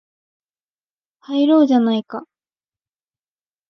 [1.19, 2.23] 入ろうじゃないか